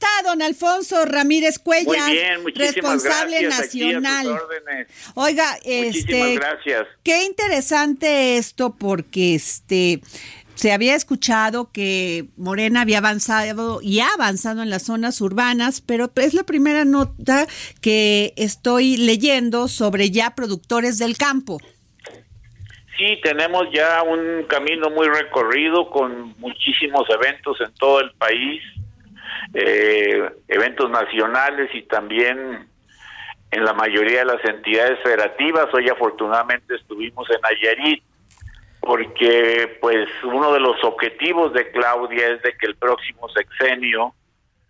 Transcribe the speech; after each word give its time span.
está 0.00 0.28
don 0.28 0.40
Alfonso 0.42 1.04
Ramírez 1.04 1.58
Cuellar, 1.58 2.08
Muy 2.08 2.12
bien, 2.12 2.42
muchísimas 2.42 2.74
responsable 2.74 3.42
gracias, 3.42 3.68
aquí 3.68 3.82
a 3.82 4.00
nacional? 4.00 4.26
órdenes. 4.28 4.88
Oiga, 5.14 5.52
Muchísimas 5.64 5.96
este, 5.96 6.34
gracias. 6.36 6.86
qué 7.02 7.24
interesante 7.24 8.36
esto 8.38 8.74
porque 8.78 9.34
este 9.34 10.00
se 10.54 10.72
había 10.72 10.94
escuchado 10.94 11.70
que 11.72 12.26
Morena 12.36 12.82
había 12.82 12.98
avanzado 12.98 13.80
y 13.82 14.00
ha 14.00 14.08
avanzado 14.08 14.62
en 14.62 14.68
las 14.68 14.82
zonas 14.82 15.20
urbanas, 15.22 15.80
pero 15.80 16.10
es 16.16 16.34
la 16.34 16.44
primera 16.44 16.84
nota 16.84 17.46
que 17.80 18.34
estoy 18.36 18.98
leyendo 18.98 19.68
sobre 19.68 20.10
ya 20.10 20.34
productores 20.34 20.98
del 20.98 21.16
campo. 21.16 21.58
Sí, 22.98 23.18
tenemos 23.22 23.68
ya 23.72 24.02
un 24.02 24.44
camino 24.48 24.90
muy 24.90 25.08
recorrido 25.08 25.88
con 25.88 26.34
muchísimos 26.38 27.08
eventos 27.08 27.58
en 27.62 27.72
todo 27.76 28.00
el 28.00 28.10
país, 28.12 28.62
eh, 29.54 30.30
eventos 30.48 30.90
nacionales 30.90 31.70
y 31.74 31.82
también 31.82 32.68
en 33.50 33.64
la 33.64 33.72
mayoría 33.72 34.20
de 34.20 34.26
las 34.26 34.44
entidades 34.44 34.98
federativas. 35.02 35.66
Hoy 35.72 35.88
afortunadamente 35.88 36.74
estuvimos 36.74 37.28
en 37.30 37.40
Nayarit 37.40 38.02
porque 38.80 39.76
pues 39.80 40.08
uno 40.24 40.52
de 40.52 40.60
los 40.60 40.82
objetivos 40.84 41.52
de 41.52 41.70
Claudia 41.70 42.28
es 42.28 42.42
de 42.42 42.56
que 42.56 42.66
el 42.66 42.76
próximo 42.76 43.28
sexenio 43.28 44.14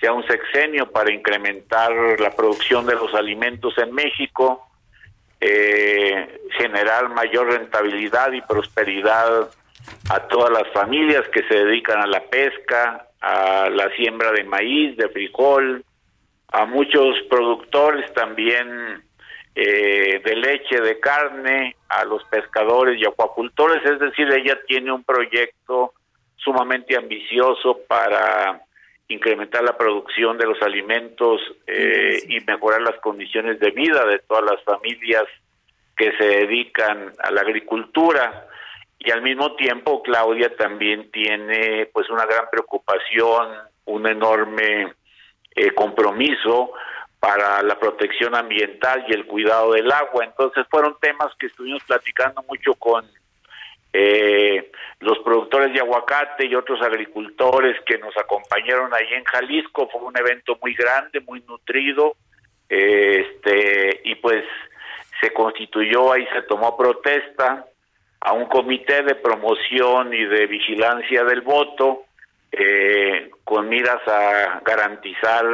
sea 0.00 0.12
un 0.12 0.26
sexenio 0.26 0.90
para 0.90 1.12
incrementar 1.12 1.92
la 2.18 2.30
producción 2.30 2.84
de 2.86 2.94
los 2.94 3.14
alimentos 3.14 3.78
en 3.78 3.92
México, 3.92 4.66
eh, 5.40 6.40
generar 6.58 7.08
mayor 7.10 7.52
rentabilidad 7.52 8.32
y 8.32 8.40
prosperidad 8.42 9.48
a 10.10 10.20
todas 10.26 10.50
las 10.50 10.72
familias 10.72 11.22
que 11.28 11.44
se 11.44 11.54
dedican 11.54 12.00
a 12.00 12.06
la 12.06 12.20
pesca, 12.24 13.06
a 13.22 13.70
la 13.70 13.88
siembra 13.94 14.32
de 14.32 14.44
maíz, 14.44 14.96
de 14.96 15.08
frijol, 15.08 15.84
a 16.48 16.66
muchos 16.66 17.16
productores 17.30 18.12
también 18.12 19.02
eh, 19.54 20.20
de 20.24 20.36
leche, 20.36 20.80
de 20.80 20.98
carne, 20.98 21.76
a 21.88 22.04
los 22.04 22.24
pescadores 22.24 23.00
y 23.00 23.06
acuacultores, 23.06 23.84
es 23.84 24.00
decir, 24.00 24.30
ella 24.30 24.58
tiene 24.66 24.90
un 24.92 25.04
proyecto 25.04 25.94
sumamente 26.36 26.96
ambicioso 26.96 27.78
para 27.86 28.60
incrementar 29.08 29.62
la 29.62 29.76
producción 29.76 30.36
de 30.36 30.46
los 30.46 30.60
alimentos 30.62 31.40
eh, 31.66 32.22
y 32.28 32.40
mejorar 32.40 32.82
las 32.82 32.98
condiciones 33.00 33.60
de 33.60 33.70
vida 33.70 34.04
de 34.06 34.18
todas 34.20 34.44
las 34.44 34.62
familias 34.64 35.24
que 35.96 36.12
se 36.16 36.24
dedican 36.24 37.12
a 37.22 37.30
la 37.30 37.42
agricultura 37.42 38.48
y 39.04 39.10
al 39.10 39.22
mismo 39.22 39.56
tiempo 39.56 40.02
Claudia 40.02 40.54
también 40.56 41.10
tiene 41.10 41.86
pues 41.92 42.08
una 42.08 42.24
gran 42.24 42.48
preocupación, 42.50 43.48
un 43.86 44.06
enorme 44.06 44.94
eh, 45.56 45.72
compromiso 45.74 46.72
para 47.18 47.62
la 47.62 47.78
protección 47.78 48.34
ambiental 48.36 49.04
y 49.08 49.12
el 49.12 49.26
cuidado 49.26 49.72
del 49.72 49.90
agua. 49.90 50.24
Entonces 50.24 50.66
fueron 50.70 50.96
temas 51.00 51.34
que 51.38 51.46
estuvimos 51.46 51.82
platicando 51.84 52.44
mucho 52.48 52.74
con 52.74 53.04
eh, 53.92 54.70
los 55.00 55.18
productores 55.20 55.72
de 55.72 55.80
aguacate 55.80 56.46
y 56.46 56.54
otros 56.54 56.80
agricultores 56.80 57.76
que 57.84 57.98
nos 57.98 58.16
acompañaron 58.16 58.94
ahí 58.94 59.14
en 59.14 59.24
Jalisco. 59.24 59.88
Fue 59.88 60.02
un 60.02 60.16
evento 60.16 60.56
muy 60.62 60.74
grande, 60.74 61.20
muy 61.20 61.40
nutrido, 61.40 62.14
eh, 62.68 63.26
este 63.26 64.00
y 64.04 64.14
pues 64.16 64.44
se 65.20 65.32
constituyó 65.32 66.12
ahí, 66.12 66.24
se 66.32 66.42
tomó 66.42 66.76
protesta 66.76 67.66
a 68.24 68.32
un 68.32 68.46
comité 68.46 69.02
de 69.02 69.16
promoción 69.16 70.14
y 70.14 70.24
de 70.24 70.46
vigilancia 70.46 71.24
del 71.24 71.40
voto 71.40 72.04
eh, 72.52 73.30
con 73.44 73.68
miras 73.68 74.06
a 74.06 74.60
garantizar 74.64 75.44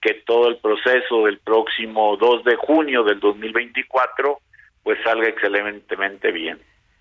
que 0.00 0.14
todo 0.26 0.48
el 0.48 0.56
proceso 0.58 1.26
del 1.26 1.38
próximo 1.38 2.16
2 2.16 2.44
de 2.44 2.56
junio 2.56 3.04
del 3.04 3.20
2024 3.20 4.40
pues 4.82 4.98
salga 5.04 5.28
excelentemente 5.28 6.32
bien. 6.32 6.58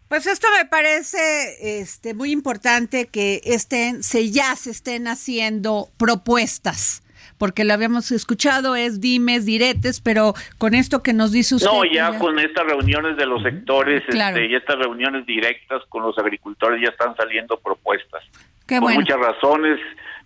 Pues 0.10 0.28
esto 0.28 0.48
me 0.58 0.66
parece 0.66 1.80
este 1.80 2.14
muy 2.14 2.32
importante 2.32 3.08
que 3.08 3.42
estén 3.44 4.04
se 4.04 4.32
ya 4.32 4.56
se 4.56 4.72
estén 4.72 5.08
haciendo 5.08 5.88
propuestas 5.98 7.04
porque 7.38 7.64
lo 7.64 7.74
habíamos 7.74 8.12
escuchado 8.12 8.76
es 8.76 9.02
dimes, 9.02 9.46
diretes, 9.46 10.02
pero 10.02 10.34
con 10.58 10.74
esto 10.74 11.04
que 11.04 11.14
nos 11.14 11.32
dice 11.32 11.56
usted. 11.56 11.68
No, 11.70 11.84
ya 11.86 12.18
con 12.20 12.40
estas 12.40 12.66
reuniones 12.66 13.18
de 13.18 13.26
los 13.26 13.42
sectores 13.44 14.04
Claro. 14.10 14.38
este, 14.38 14.52
y 14.52 14.56
estas 14.56 14.78
reuniones 14.80 15.26
directas 15.26 15.84
con 15.90 16.04
los 16.04 16.18
agricultores 16.18 16.82
ya 16.82 16.90
están 16.90 17.16
saliendo 17.16 17.58
propuestas. 17.60 18.24
Qué 18.68 18.76
Por 18.76 18.84
bueno. 18.84 19.00
muchas 19.00 19.20
razones 19.20 19.80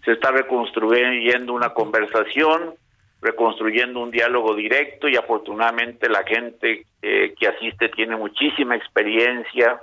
se 0.03 0.13
está 0.13 0.31
reconstruyendo 0.31 1.53
una 1.53 1.69
conversación, 1.69 2.73
reconstruyendo 3.21 3.99
un 3.99 4.09
diálogo 4.11 4.55
directo 4.55 5.07
y 5.07 5.15
afortunadamente 5.15 6.09
la 6.09 6.23
gente 6.23 6.85
eh, 7.03 7.33
que 7.39 7.47
asiste 7.47 7.89
tiene 7.89 8.15
muchísima 8.15 8.75
experiencia, 8.75 9.79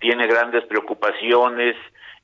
tiene 0.00 0.26
grandes 0.26 0.64
preocupaciones, 0.64 1.76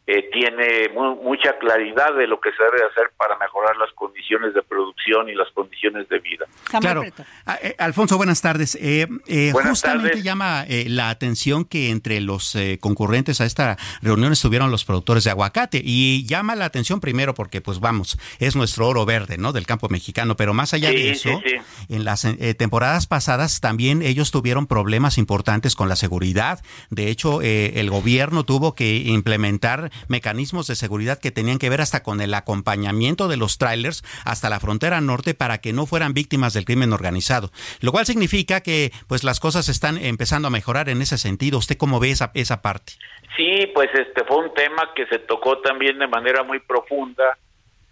eh, 0.07 0.29
tiene 0.33 0.91
mu- 0.95 1.17
mucha 1.23 1.57
claridad 1.59 2.15
de 2.15 2.27
lo 2.27 2.39
que 2.41 2.51
se 2.53 2.63
debe 2.63 2.85
hacer 2.91 3.11
para 3.17 3.39
mejorar 3.39 3.77
las 3.77 3.91
condiciones 3.95 4.53
de 4.55 4.63
producción 4.63 5.29
y 5.29 5.35
las 5.35 5.49
condiciones 5.53 6.09
de 6.09 6.19
vida. 6.19 6.47
Claro. 6.79 7.05
Ah, 7.47 7.59
eh, 7.63 7.75
Alfonso, 7.79 8.17
buenas 8.17 8.43
tardes. 8.43 8.75
Eh, 8.81 9.07
eh, 9.27 9.51
Buenas 9.53 9.71
justamente 9.71 10.09
tardes. 10.11 10.25
llama 10.25 10.65
eh, 10.69 10.87
la 10.89 11.09
atención 11.11 11.65
que 11.65 11.91
entre 11.91 12.21
los 12.21 12.55
eh, 12.55 12.79
concurrentes 12.81 13.41
a 13.41 13.47
esta 13.47 13.79
reunión 14.03 14.33
estuvieron 14.33 14.71
los 14.71 14.85
productores 14.85 15.25
de 15.25 15.31
aguacate 15.31 15.81
y 15.83 16.27
llama 16.27 16.55
la 16.55 16.67
atención 16.67 17.01
primero 17.01 17.33
porque, 17.35 17.61
pues 17.61 17.81
vamos, 17.81 18.19
es 18.39 18.57
nuestro 18.57 18.87
oro 18.89 19.07
verde, 19.07 19.39
¿no? 19.39 19.53
Del 19.53 19.67
campo 19.67 19.89
mexicano, 19.89 20.37
pero 20.37 20.53
más 20.55 20.75
allá 20.75 20.91
Sí, 20.91 20.97
de 20.97 21.11
eso, 21.11 21.41
sí. 21.47 21.55
en 21.89 22.05
las 22.05 22.25
eh, 22.27 22.55
temporadas 22.55 23.07
pasadas 23.07 23.61
también 23.61 24.03
ellos 24.03 24.31
tuvieron 24.31 24.67
problemas 24.67 25.17
importantes 25.19 25.75
con 25.75 25.89
la 25.89 25.97
seguridad. 25.97 26.61
De 26.91 27.09
hecho, 27.09 27.41
eh, 27.43 27.81
el 27.81 27.89
gobierno 27.91 28.45
tuvo 28.45 28.75
que 28.75 28.97
implementar 28.97 29.91
mecanismos 30.09 30.67
de 30.67 30.77
seguridad 30.77 31.19
que 31.19 31.31
tenían 31.31 31.59
que 31.59 31.71
ver 31.71 31.81
hasta 31.81 32.03
con 32.03 32.21
el 32.21 32.35
acompañamiento 32.35 33.29
de 33.29 33.37
los 33.37 33.59
trailers 33.59 34.03
hasta 34.25 34.51
la 34.51 34.61
frontera 34.61 35.01
norte 35.01 35.35
para 35.35 35.59
que 35.59 35.73
no 35.73 35.87
fueran 35.87 36.15
víctimas 36.15 36.55
del 36.55 36.65
crimen 36.65 36.93
organizado. 36.93 37.51
Lo 37.81 37.93
cual 37.93 38.07
significa 38.07 38.61
que 38.61 38.93
pues 39.09 39.25
las 39.25 39.41
cosas 39.41 39.69
están 39.69 39.99
empezando 39.99 40.49
a 40.49 40.51
mejorar 40.51 40.89
en 40.89 41.03
ese 41.03 41.19
sentido. 41.19 41.59
¿Usted 41.59 41.77
cómo 41.77 42.01
ve 42.01 42.11
esa, 42.11 42.31
esa 42.35 42.63
parte? 42.63 42.95
Sí, 43.37 43.67
pues 43.75 43.91
este 43.95 44.25
fue 44.25 44.39
un 44.39 44.55
tema 44.55 44.93
que 44.95 45.07
se 45.07 45.19
tocó 45.19 45.59
también 45.59 45.99
de 45.99 46.07
manera 46.07 46.43
muy 46.43 46.61
profunda, 46.61 47.37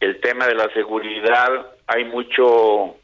el 0.01 0.21
tema 0.21 0.47
de 0.47 0.55
la 0.55 0.73
seguridad. 0.73 1.49
Hay 1.87 2.05
mucho 2.05 2.97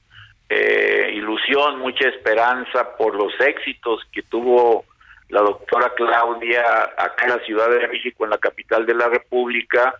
eh, 0.48 1.12
ilusión, 1.14 1.78
mucha 1.78 2.08
esperanza 2.08 2.96
por 2.96 3.14
los 3.14 3.32
éxitos 3.40 4.00
que 4.12 4.22
tuvo 4.22 4.84
la 5.28 5.42
doctora 5.42 5.92
Claudia 5.94 6.62
acá 6.96 7.24
en 7.24 7.30
la 7.30 7.44
Ciudad 7.44 7.70
de 7.70 7.88
México, 7.88 8.24
en 8.24 8.30
la 8.30 8.38
capital 8.38 8.86
de 8.86 8.94
la 8.94 9.08
República, 9.08 9.94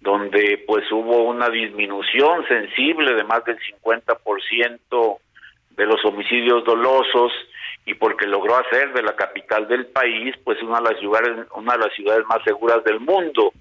donde 0.00 0.62
pues 0.66 0.90
hubo 0.90 1.24
una 1.24 1.48
disminución 1.48 2.46
sensible 2.48 3.14
de 3.14 3.24
más 3.24 3.44
del 3.44 3.58
50% 3.58 5.18
de 5.70 5.86
los 5.86 6.04
homicidios 6.04 6.64
dolosos 6.64 7.32
y 7.86 7.94
porque 7.94 8.26
logró 8.26 8.56
hacer 8.56 8.92
de 8.92 9.02
la 9.02 9.14
capital 9.14 9.68
del 9.68 9.86
país 9.86 10.34
pues 10.44 10.60
una 10.62 10.78
de 10.80 10.90
las 10.90 11.00
ciudades 11.00 11.46
una 11.54 11.72
de 11.74 11.78
las 11.78 11.94
ciudades 11.94 12.26
más 12.26 12.42
seguras 12.44 12.82
del 12.84 13.00
mundo. 13.00 13.52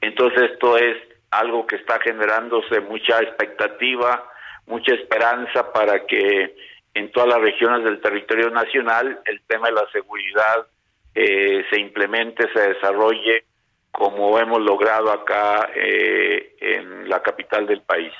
Entonces 0.00 0.52
esto 0.52 0.76
es 0.76 0.96
algo 1.30 1.66
que 1.66 1.76
está 1.76 2.00
generándose 2.00 2.80
mucha 2.80 3.20
expectativa, 3.20 4.24
mucha 4.66 4.94
esperanza 4.94 5.72
para 5.72 6.06
que 6.06 6.54
en 6.94 7.10
todas 7.12 7.28
las 7.28 7.40
regiones 7.40 7.84
del 7.84 8.00
territorio 8.00 8.50
nacional 8.50 9.20
el 9.24 9.40
tema 9.46 9.68
de 9.68 9.74
la 9.74 9.84
seguridad 9.92 10.66
eh, 11.14 11.64
se 11.70 11.80
implemente, 11.80 12.46
se 12.52 12.60
desarrolle 12.74 13.44
como 13.90 14.38
hemos 14.38 14.60
logrado 14.60 15.10
acá 15.10 15.68
eh, 15.74 16.56
en 16.60 17.08
la 17.08 17.20
capital 17.22 17.66
del 17.66 17.82
país. 17.82 18.12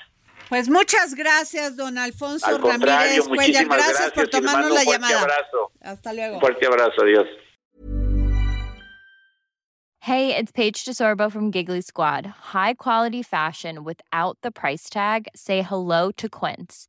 Pues 0.49 0.69
muchas 0.69 1.15
gracias, 1.15 1.77
don 1.77 1.99
Alfonso 1.99 2.47
Al 2.47 2.61
Ramírez 2.63 3.27
Cuellar. 3.29 3.29
muchísimas 3.29 3.77
Gracias, 3.77 3.99
gracias 3.99 4.13
por 4.13 4.29
tomarnos 4.29 4.71
la 4.71 4.81
un 4.81 4.85
fuerte 4.85 4.93
llamada. 4.93 5.21
abrazo. 5.21 5.73
Hasta 5.83 6.13
luego. 6.15 6.35
Un 6.37 6.41
fuerte 6.41 6.67
abrazo, 6.67 7.03
adiós. 7.03 7.27
Hey, 10.01 10.35
it's 10.35 10.53
Paige 10.53 10.85
DeSorbo 10.85 11.31
from 11.31 11.51
Giggly 11.51 11.83
Squad. 11.83 12.25
High 12.55 12.75
quality 12.75 13.23
fashion 13.23 13.85
without 13.85 14.39
the 14.43 14.51
price 14.51 14.89
tag. 14.89 15.27
Say 15.35 15.61
hello 15.63 16.11
to 16.13 16.29
Quince. 16.31 16.89